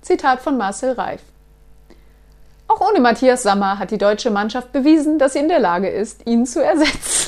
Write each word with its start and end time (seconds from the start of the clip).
Zitat 0.00 0.40
von 0.40 0.56
Marcel 0.56 0.92
Reif. 0.92 1.22
Auch 2.68 2.80
ohne 2.80 3.00
Matthias 3.00 3.42
Sammer 3.42 3.78
hat 3.78 3.90
die 3.90 3.98
deutsche 3.98 4.30
Mannschaft 4.30 4.72
bewiesen, 4.72 5.18
dass 5.18 5.32
sie 5.32 5.40
in 5.40 5.48
der 5.48 5.58
Lage 5.58 5.88
ist, 5.88 6.26
ihn 6.26 6.46
zu 6.46 6.62
ersetzen. 6.62 7.19